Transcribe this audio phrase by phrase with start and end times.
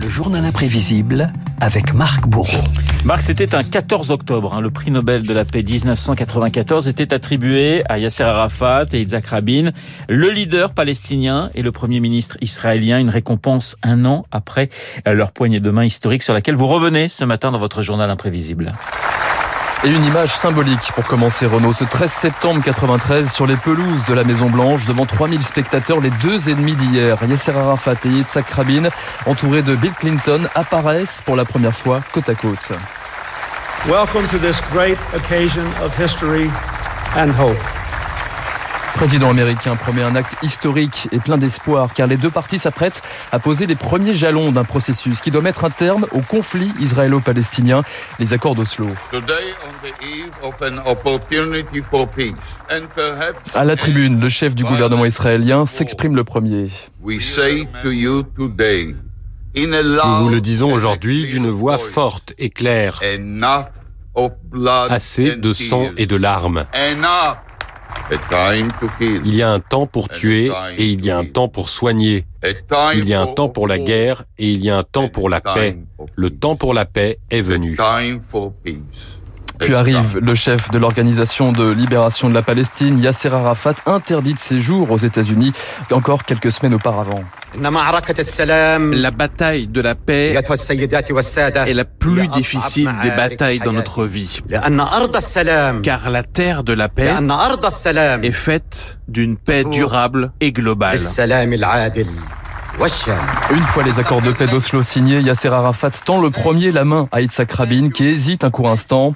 [0.00, 2.62] Le journal imprévisible avec Marc Bourreau.
[3.04, 4.54] Marc, c'était un 14 octobre.
[4.54, 9.26] Hein, le prix Nobel de la paix 1994 était attribué à Yasser Arafat et Yitzhak
[9.26, 9.70] Rabin,
[10.08, 12.98] le leader palestinien et le premier ministre israélien.
[12.98, 14.70] Une récompense un an après
[15.06, 18.74] leur poignée de main historique sur laquelle vous revenez ce matin dans votre journal imprévisible.
[19.84, 21.72] Et une image symbolique pour commencer Renault.
[21.72, 26.10] Ce 13 septembre 93 sur les pelouses de la Maison Blanche devant 3000 spectateurs, les
[26.22, 28.90] deux ennemis d'hier, Yasser Arafat et Yitzhak Rabin,
[29.26, 32.72] entourés de Bill Clinton, apparaissent pour la première fois côte à côte.
[38.94, 43.38] Président américain promet un acte historique et plein d'espoir car les deux parties s'apprêtent à
[43.38, 47.82] poser les premiers jalons d'un processus qui doit mettre un terme au conflit israélo-palestinien,
[48.18, 48.86] les accords d'Oslo.
[53.54, 56.70] À la tribune, le chef du gouvernement israélien s'exprime le premier.
[59.54, 63.00] Nous vous le disons aujourd'hui d'une voix forte et claire.
[64.88, 66.66] Assez de sang et de larmes.
[69.24, 72.26] Il y a un temps pour tuer et il y a un temps pour soigner.
[72.94, 75.28] Il y a un temps pour la guerre et il y a un temps pour
[75.28, 75.78] la paix.
[76.14, 77.76] Le temps pour la paix est venu.
[79.62, 84.38] Puis arrive le chef de l'Organisation de libération de la Palestine, Yasser Arafat, interdit de
[84.38, 85.52] séjour aux États-Unis
[85.90, 87.22] encore quelques semaines auparavant.
[87.60, 94.40] La bataille de la paix est la plus difficile des batailles dans notre vie.
[95.82, 97.14] Car la terre de la paix
[98.22, 100.98] est faite d'une paix durable et globale.
[103.50, 107.06] Une fois les accords de paix d'Oslo signés, Yasser Arafat tend le premier la main
[107.12, 109.12] à Yitzhak Rabin qui hésite un court instant.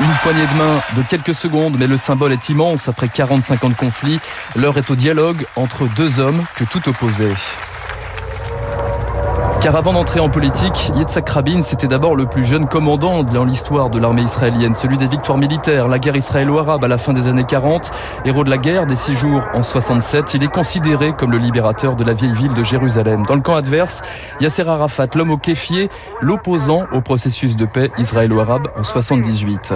[0.00, 2.88] Une poignée de main de quelques secondes, mais le symbole est immense.
[2.88, 4.18] Après 45 ans de conflit,
[4.56, 7.34] l'heure est au dialogue entre deux hommes que tout opposait.
[9.64, 13.88] Car avant d'entrer en politique, Yitzhak Rabin, c'était d'abord le plus jeune commandant dans l'histoire
[13.88, 17.46] de l'armée israélienne, celui des victoires militaires, la guerre israélo-arabe à la fin des années
[17.46, 17.90] 40,
[18.26, 21.96] héros de la guerre des six jours en 67, il est considéré comme le libérateur
[21.96, 23.24] de la vieille ville de Jérusalem.
[23.26, 24.02] Dans le camp adverse,
[24.38, 25.88] Yasser Arafat, l'homme au kéfier,
[26.20, 29.72] l'opposant au processus de paix israélo-arabe en 78.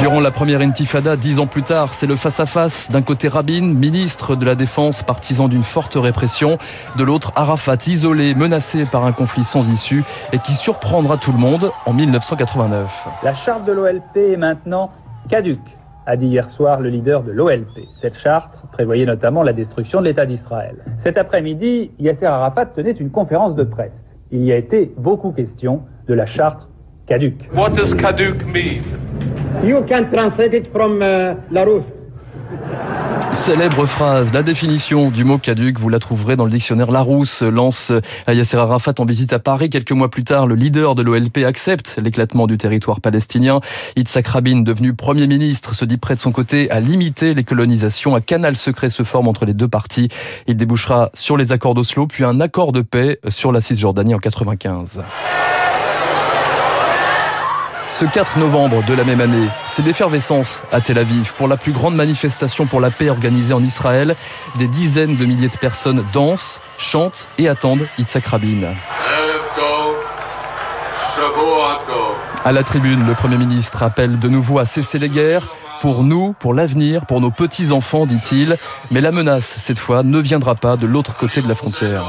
[0.00, 2.88] Durant la première intifada, dix ans plus tard, c'est le face-à-face.
[2.88, 6.56] D'un côté Rabin, ministre de la Défense, partisan d'une forte répression.
[6.96, 11.38] De l'autre, Arafat, isolé, menacé par un conflit sans issue et qui surprendra tout le
[11.38, 13.08] monde en 1989.
[13.24, 14.92] La charte de l'OLP est maintenant
[15.28, 15.58] caduque,
[16.06, 17.88] a dit hier soir le leader de l'OLP.
[18.00, 20.76] Cette charte prévoyait notamment la destruction de l'État d'Israël.
[21.02, 23.90] Cet après-midi, Yasser Arafat tenait une conférence de presse.
[24.30, 26.68] Il y a été beaucoup question de la charte
[27.08, 27.50] caduque.
[27.52, 29.07] What does caduque mean?
[29.64, 31.92] You can translate it from uh, Larousse.
[33.32, 37.92] Célèbre phrase, la définition du mot caduc, vous la trouverez dans le dictionnaire Larousse, lance
[38.26, 39.70] Yasser Arafat en visite à Paris.
[39.70, 43.60] Quelques mois plus tard, le leader de l'OLP accepte l'éclatement du territoire palestinien.
[43.96, 48.16] Yitzhak Rabin, devenu Premier ministre, se dit prêt de son côté à limiter les colonisations.
[48.16, 50.08] Un canal secret se forme entre les deux parties.
[50.46, 54.18] Il débouchera sur les accords d'Oslo, puis un accord de paix sur la Cisjordanie en
[54.18, 55.02] 95.
[57.88, 61.72] Ce 4 novembre de la même année, c'est l'effervescence à Tel Aviv pour la plus
[61.72, 64.14] grande manifestation pour la paix organisée en Israël.
[64.56, 68.68] Des dizaines de milliers de personnes dansent, chantent et attendent Yitzhak Rabin.
[72.44, 75.48] À la tribune, le Premier ministre appelle de nouveau à cesser les guerres.
[75.80, 78.58] Pour nous, pour l'avenir, pour nos petits-enfants, dit-il.
[78.90, 82.04] Mais la menace, cette fois, ne viendra pas de l'autre côté de la frontière.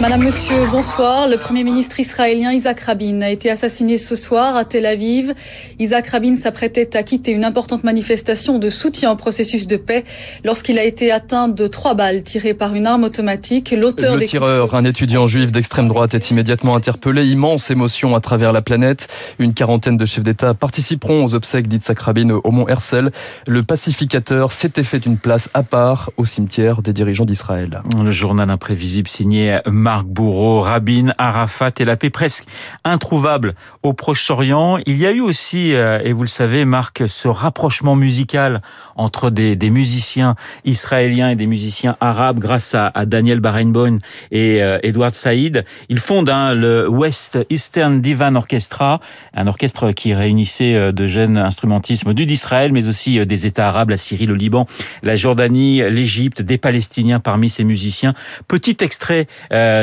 [0.00, 1.28] Madame, Monsieur, bonsoir.
[1.28, 5.34] Le Premier ministre israélien Isaac Rabin a été assassiné ce soir à Tel Aviv.
[5.78, 10.04] Isaac Rabin s'apprêtait à quitter une importante manifestation de soutien au processus de paix
[10.42, 13.74] lorsqu'il a été atteint de trois balles tirées par une arme automatique.
[13.78, 17.26] L'auteur Le tireur, un étudiant juif d'extrême droite, est immédiatement interpellé.
[17.26, 19.08] Immense émotion à travers la planète.
[19.38, 23.10] Une quarantaine de chefs d'État participeront aux obsèques d'Isaac Rabin au Mont Herzl.
[23.46, 27.82] Le pacificateur s'était fait une place à part au cimetière des dirigeants d'Israël.
[28.02, 29.58] Le journal imprévisible signé
[29.90, 32.44] Marc Bourreau, Rabin, Arafat et la paix presque
[32.84, 34.78] introuvable au Proche-Orient.
[34.86, 38.62] Il y a eu aussi, euh, et vous le savez, Marc, ce rapprochement musical
[38.94, 43.98] entre des, musiciens israéliens et des musiciens arabes grâce à, Daniel Barenboim
[44.30, 45.64] et euh, Edward Saïd.
[45.88, 49.00] Ils fondent hein, le West Eastern Divan Orchestra,
[49.34, 53.90] un orchestre qui réunissait euh, de jeunes instrumentismes du d'Israël, mais aussi des États arabes,
[53.90, 54.66] la Syrie, le Liban,
[55.02, 58.14] la Jordanie, l'Égypte, des Palestiniens parmi ces musiciens.
[58.46, 59.26] Petit extrait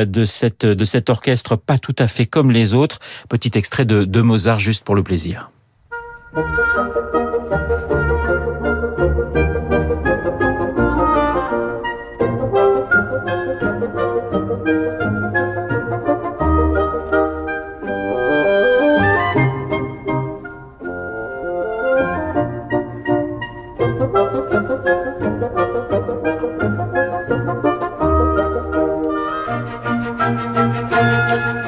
[0.04, 2.98] de, cette, de cet orchestre pas tout à fait comme les autres.
[3.28, 5.50] Petit extrait de, de Mozart juste pour le plaisir.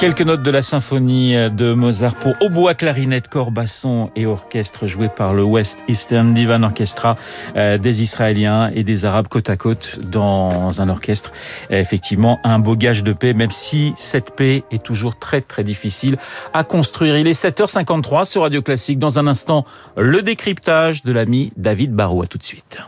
[0.00, 5.11] Quelques notes de la symphonie de Mozart pour hautbois, clarinette, corps, basson et orchestre joué
[5.11, 7.19] par le West Eastern Divan Orchestra
[7.58, 11.32] euh, des Israéliens et des Arabes côte à côte dans un orchestre.
[11.69, 16.17] Effectivement, un beau gage de paix, même si cette paix est toujours très très difficile
[16.55, 17.19] à construire.
[17.19, 18.99] Il est 7h53 sur Radio Classique.
[18.99, 19.67] Dans un instant,
[19.99, 22.23] le décryptage de l'ami David Barou.
[22.23, 22.79] À tout de suite.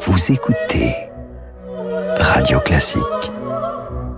[0.00, 0.94] Vous écoutez
[2.18, 3.35] Radio Classique.